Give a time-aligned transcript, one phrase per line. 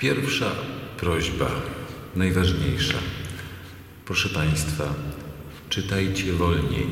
[0.00, 0.50] Pierwsza
[0.96, 1.50] prośba,
[2.16, 2.98] najważniejsza.
[4.04, 4.94] Proszę Państwa,
[5.68, 6.86] czytajcie wolniej.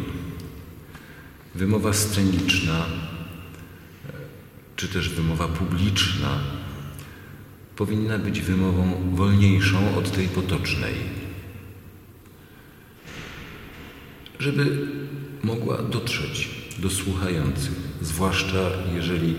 [1.54, 2.86] Wymowa sceniczna,
[4.76, 6.40] czy też wymowa publiczna
[7.76, 10.94] powinna być wymową wolniejszą od tej potocznej,
[14.38, 14.86] żeby
[15.42, 16.48] mogła dotrzeć
[16.78, 19.36] do słuchających, zwłaszcza jeżeli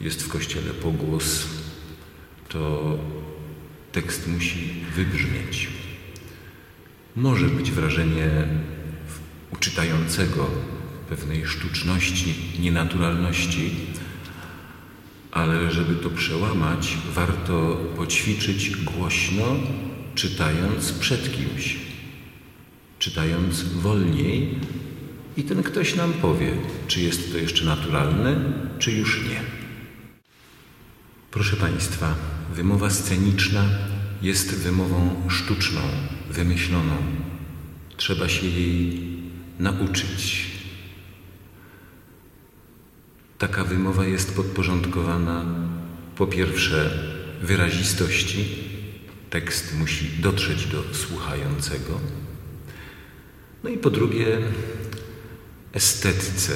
[0.00, 1.57] jest w kościele pogłos,
[2.48, 2.98] to
[3.92, 5.68] tekst musi wybrzmieć.
[7.16, 8.28] Może być wrażenie
[9.52, 10.46] uczytającego
[11.08, 13.70] pewnej sztuczności, nienaturalności,
[15.30, 19.44] ale żeby to przełamać, warto poćwiczyć głośno,
[20.14, 21.76] czytając przed kimś,
[22.98, 24.54] czytając wolniej,
[25.36, 26.52] i ten ktoś nam powie,
[26.86, 28.36] czy jest to jeszcze naturalne,
[28.78, 29.67] czy już nie.
[31.30, 32.14] Proszę Państwa,
[32.54, 33.64] wymowa sceniczna
[34.22, 35.80] jest wymową sztuczną,
[36.30, 36.96] wymyśloną.
[37.96, 39.02] Trzeba się jej
[39.58, 40.46] nauczyć.
[43.38, 45.44] Taka wymowa jest podporządkowana
[46.16, 46.90] po pierwsze
[47.42, 48.44] wyrazistości,
[49.30, 52.00] tekst musi dotrzeć do słuchającego,
[53.64, 54.38] no i po drugie
[55.72, 56.52] estetyce.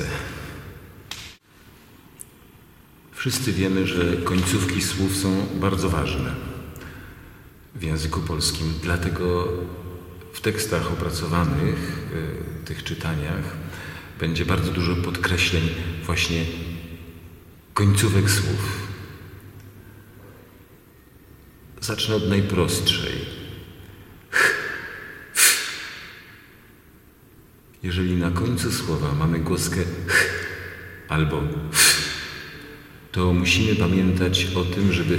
[3.22, 6.34] Wszyscy wiemy, że końcówki słów są bardzo ważne
[7.74, 9.48] w języku polskim, dlatego
[10.32, 11.76] w tekstach opracowanych,
[12.12, 13.56] w tych czytaniach,
[14.20, 15.68] będzie bardzo dużo podkreśleń
[16.06, 16.44] właśnie
[17.74, 18.88] końcówek słów.
[21.80, 23.12] Zacznę od najprostszej.
[24.30, 24.54] Ch.
[27.82, 30.26] Jeżeli na końcu słowa mamy głoskę ch
[31.08, 31.42] albo
[31.72, 32.01] f,
[33.12, 35.18] to musimy pamiętać o tym, żeby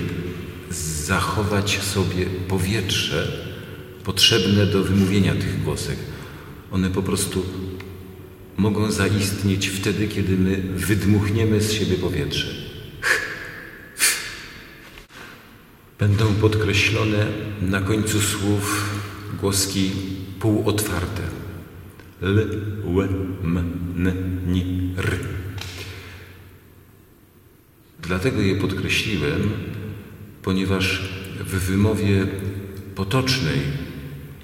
[1.06, 3.28] zachować sobie powietrze
[4.04, 5.98] potrzebne do wymówienia tych głosek.
[6.72, 7.46] One po prostu
[8.58, 12.48] mogą zaistnieć wtedy, kiedy my wydmuchniemy z siebie powietrze.
[16.00, 17.28] Będą podkreślone
[17.62, 18.90] na końcu słów
[19.42, 19.92] głoski
[20.40, 21.22] półotwarte.
[22.22, 22.36] L,
[22.86, 23.08] ł,
[23.44, 23.58] m,
[23.98, 25.43] n, ni, r.
[28.04, 29.50] Dlatego je podkreśliłem,
[30.42, 31.02] ponieważ
[31.40, 32.28] w wymowie
[32.96, 33.60] potocznej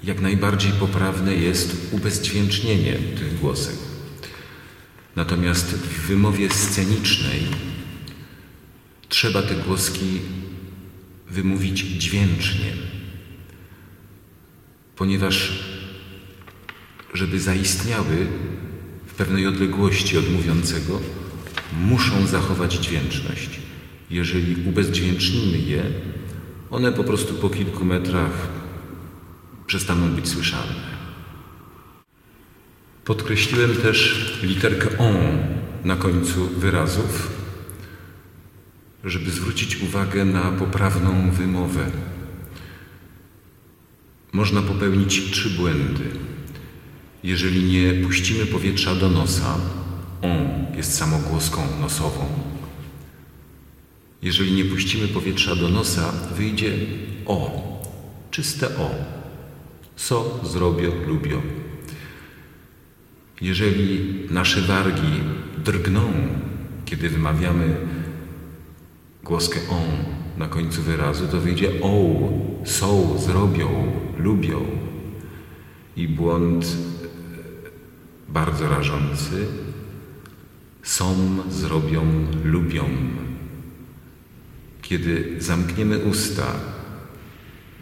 [0.04, 3.76] jak najbardziej poprawne jest ubezdźwięcznienie tych głosek.
[5.16, 7.40] Natomiast w wymowie scenicznej
[9.08, 10.20] trzeba te głoski
[11.30, 12.72] wymówić dźwięcznie,
[14.96, 15.64] ponieważ
[17.14, 18.26] żeby zaistniały
[19.06, 21.00] w pewnej odległości od mówiącego,
[21.72, 23.60] muszą zachować dźwięczność.
[24.10, 25.82] Jeżeli ubezdźwięcznimy je,
[26.70, 28.48] one po prostu po kilku metrach
[29.66, 30.90] przestaną być słyszalne.
[33.04, 35.16] Podkreśliłem też literkę on
[35.84, 37.30] na końcu wyrazów,
[39.04, 41.90] żeby zwrócić uwagę na poprawną wymowę.
[44.32, 46.04] Można popełnić trzy błędy.
[47.24, 49.58] Jeżeli nie puścimy powietrza do nosa,
[50.22, 52.24] on jest samogłoską nosową.
[54.22, 56.72] Jeżeli nie puścimy powietrza do nosa, wyjdzie
[57.26, 57.62] o,
[58.30, 58.90] czyste o.
[59.96, 61.36] Co zrobię, lubię.
[63.40, 64.00] Jeżeli
[64.30, 65.20] nasze wargi
[65.64, 66.12] drgną,
[66.84, 67.76] kiedy wymawiamy
[69.24, 70.04] głoskę on
[70.38, 71.92] na końcu wyrazu, to wyjdzie o,
[72.64, 74.60] są, zrobią, lubią.
[75.96, 76.66] I błąd
[78.28, 79.46] bardzo rażący
[80.82, 82.84] są, zrobią, lubią.
[84.82, 86.46] Kiedy zamkniemy usta,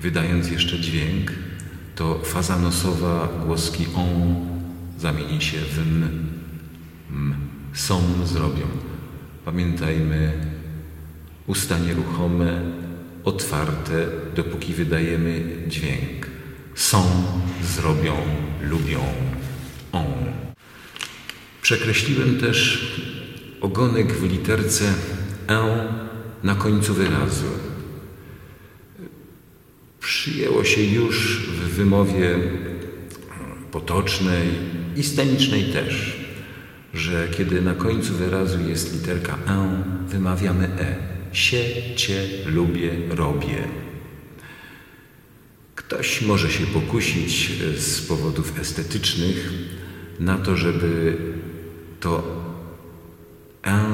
[0.00, 1.32] wydając jeszcze dźwięk,
[1.94, 4.36] to faza nosowa głoski on
[4.98, 6.28] zamieni się w m.
[7.10, 7.34] m.
[7.72, 8.66] Są, zrobią.
[9.44, 10.32] Pamiętajmy,
[11.46, 12.62] usta nieruchome,
[13.24, 14.06] otwarte,
[14.36, 16.26] dopóki wydajemy dźwięk.
[16.74, 17.02] Są,
[17.62, 18.12] zrobią,
[18.62, 19.00] lubią.
[19.92, 20.47] On.
[21.68, 22.86] Przekreśliłem też
[23.60, 24.94] ogonek w literce
[25.48, 25.88] E
[26.42, 27.46] na końcu wyrazu.
[30.00, 32.38] Przyjęło się już w wymowie
[33.70, 34.48] potocznej
[34.96, 35.02] i
[35.72, 36.16] też,
[36.94, 40.96] że kiedy na końcu wyrazu jest literka E, wymawiamy E.
[41.32, 41.64] Sie,
[41.96, 43.68] cie, lubię, robię.
[45.74, 49.52] Ktoś może się pokusić z powodów estetycznych
[50.20, 51.16] na to, żeby
[52.00, 52.22] to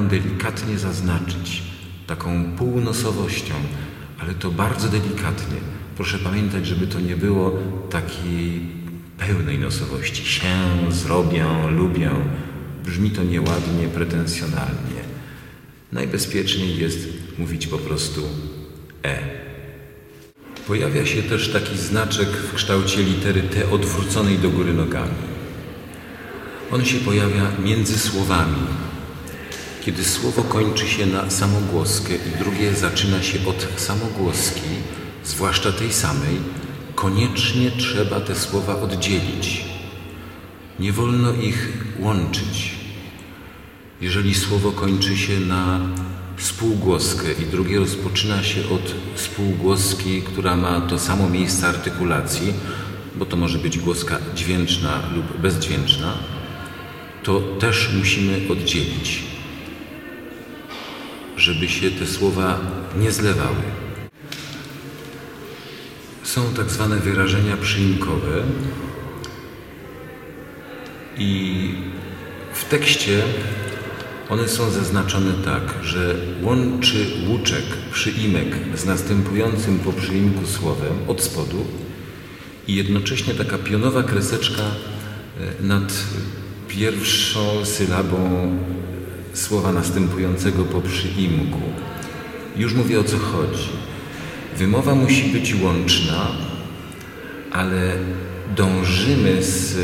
[0.09, 1.63] delikatnie zaznaczyć
[2.07, 3.53] taką półnosowością,
[4.19, 5.57] ale to bardzo delikatnie.
[5.95, 7.51] Proszę pamiętać, żeby to nie było
[7.89, 8.61] takiej
[9.17, 10.25] pełnej nosowości.
[10.25, 10.47] Się,
[10.89, 12.11] zrobię, lubię.
[12.85, 15.01] Brzmi to nieładnie, pretensjonalnie.
[15.91, 17.07] Najbezpieczniej jest
[17.37, 18.21] mówić po prostu
[19.03, 19.19] E.
[20.67, 25.34] Pojawia się też taki znaczek w kształcie litery T odwróconej do góry nogami.
[26.71, 28.67] On się pojawia między słowami.
[29.81, 34.69] Kiedy słowo kończy się na samogłoskę i drugie zaczyna się od samogłoski,
[35.23, 36.37] zwłaszcza tej samej,
[36.95, 39.65] koniecznie trzeba te słowa oddzielić.
[40.79, 42.71] Nie wolno ich łączyć.
[44.01, 45.79] Jeżeli słowo kończy się na
[46.37, 52.53] spółgłoskę i drugie rozpoczyna się od spółgłoski, która ma to samo miejsce artykulacji,
[53.15, 56.13] bo to może być głoska dźwięczna lub bezdźwięczna,
[57.25, 59.23] to też musimy oddzielić,
[61.37, 62.59] żeby się te słowa
[62.99, 63.63] nie zlewały.
[66.23, 68.43] Są tak zwane wyrażenia przyimkowe
[71.17, 71.71] i
[72.53, 73.23] w tekście
[74.29, 81.65] one są zaznaczone tak, że łączy łuczek przyimek z następującym po przyimku słowem od spodu
[82.67, 85.93] i jednocześnie taka pionowa kreseczka e, nad
[86.75, 88.51] pierwszą sylabą
[89.33, 91.61] słowa następującego po przyimku.
[92.57, 93.69] Już mówię o co chodzi.
[94.57, 96.27] Wymowa musi być łączna,
[97.51, 97.93] ale
[98.55, 99.77] dążymy z,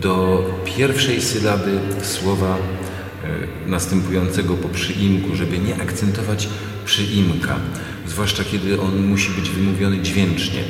[0.00, 6.48] do pierwszej sylaby słowa e, następującego po przyimku, żeby nie akcentować
[6.84, 7.56] przyimka,
[8.06, 10.64] zwłaszcza kiedy on musi być wymówiony dźwięcznie,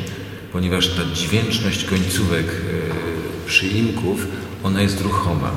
[0.52, 4.26] ponieważ ta dźwięczność końcówek e, przyimków,
[4.62, 5.50] ona jest ruchoma.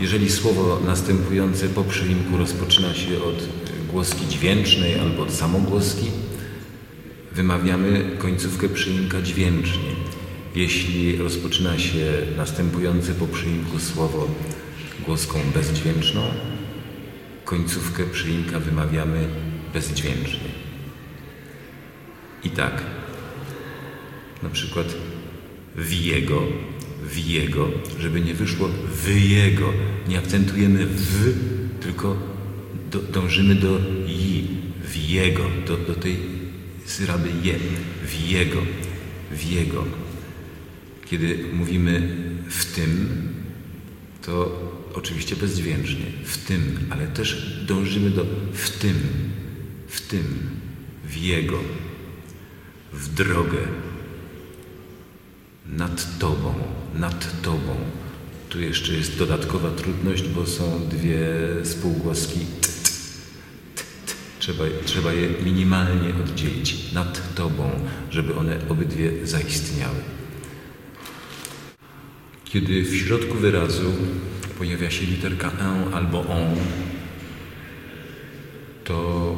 [0.00, 3.48] Jeżeli słowo następujące po przyimku rozpoczyna się od
[3.90, 6.10] głoski dźwięcznej albo od samogłoski,
[7.32, 9.90] wymawiamy końcówkę przyimka dźwięcznie.
[10.54, 14.28] Jeśli rozpoczyna się następujące po przyimku słowo
[15.06, 16.22] głoską bezdźwięczną,
[17.44, 19.28] końcówkę przyimka wymawiamy
[19.74, 20.50] bezdźwięcznie.
[22.44, 22.82] I tak,
[24.42, 24.86] na przykład
[25.76, 26.42] wiego,
[27.14, 27.68] wiego,
[28.00, 28.68] żeby nie wyszło
[29.04, 29.72] wyjego.
[30.08, 31.34] Nie akcentujemy w,
[31.80, 32.16] tylko
[32.90, 34.44] do, dążymy do i,
[34.94, 36.16] wiego, do, do tej
[36.84, 37.54] syraby je,
[38.04, 38.62] wiego,
[39.32, 39.84] wiego.
[41.04, 42.16] Kiedy mówimy
[42.48, 43.08] w tym,
[44.22, 44.58] to
[44.94, 48.94] oczywiście bezdźwięcznie, w tym, ale też dążymy do w tym,
[49.88, 50.24] w tym,
[51.04, 51.58] w jego,
[52.92, 53.58] w drogę,
[55.66, 56.54] nad Tobą,
[56.94, 57.76] nad Tobą.
[58.48, 61.26] Tu jeszcze jest dodatkowa trudność, bo są dwie
[61.64, 62.40] spółgłoski.
[62.40, 62.68] T,
[63.74, 67.70] t, t, trzeba, trzeba je minimalnie oddzielić nad Tobą,
[68.10, 70.00] żeby one obydwie zaistniały.
[72.44, 73.92] Kiedy w środku wyrazu
[74.58, 76.56] pojawia się literka E albo ON,
[78.84, 79.36] to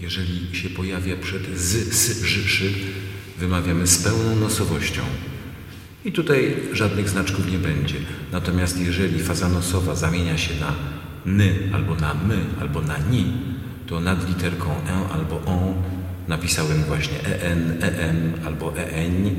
[0.00, 2.72] jeżeli się pojawia przed z, s, ż, szy,
[3.38, 5.02] wymawiamy z pełną nosowością.
[6.04, 7.94] I tutaj żadnych znaczków nie będzie.
[8.32, 10.74] Natomiast jeżeli faza nosowa zamienia się na
[11.26, 13.24] ny, albo na my, albo na ni,
[13.86, 15.74] to nad literką e albo o
[16.28, 19.30] napisałem właśnie en, em albo en.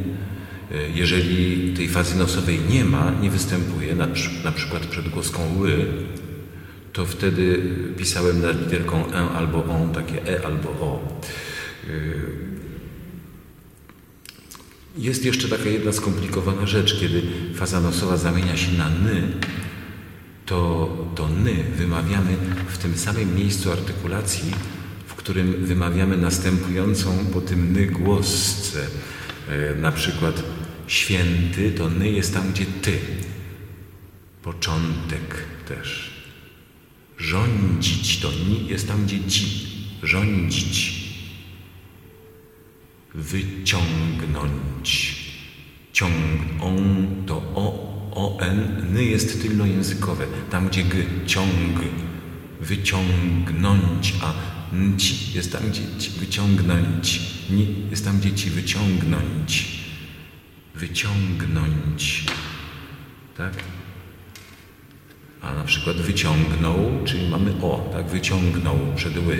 [0.93, 4.07] Jeżeli tej fazy nosowej nie ma, nie występuje, na,
[4.43, 5.85] na przykład przed głoską ły,
[6.93, 7.61] to wtedy
[7.97, 11.21] pisałem nad literką e albo on takie e albo o.
[14.97, 17.21] Jest jeszcze taka jedna skomplikowana rzecz, kiedy
[17.55, 19.21] faza nosowa zamienia się na ny,
[20.45, 24.51] to, to ny wymawiamy w tym samym miejscu artykulacji,
[25.07, 28.87] w którym wymawiamy następującą po tym ny głosce.
[29.49, 30.43] E, na przykład
[30.87, 32.99] święty to ny jest tam, gdzie ty.
[34.43, 36.20] Początek też.
[37.21, 39.45] Rządzić to ni jest tam, gdzie ci.
[40.03, 41.01] Rządzić.
[43.13, 44.91] Wyciągnąć.
[45.93, 46.13] Ciąg,
[46.61, 51.79] on to o, o, n, ny jest tylnojęzykowe, tam gdzie g, ciąg,
[52.61, 54.33] wyciągnąć, a
[54.97, 58.49] ci jest tam, gdzie ci, wyciągnąć, ni jest tam, gdzie ci.
[58.49, 59.67] Wyciągnąć,
[60.75, 62.25] wyciągnąć,
[63.37, 63.53] tak?
[65.41, 68.07] A na przykład wyciągnął, czyli mamy o, tak?
[68.07, 69.37] Wyciągnął przed ły.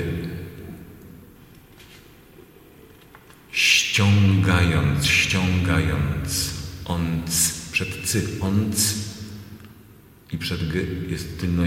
[3.52, 6.54] ściągając, ściągając,
[6.86, 8.96] onc, przed cy, onc
[10.32, 11.64] i przed g jest tylno,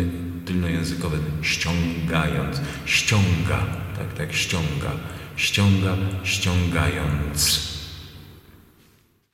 [0.47, 4.93] tylnojęzykowe, ściągając, ściąga, tak, tak, ściąga,
[5.37, 7.74] ściąga, ściągając.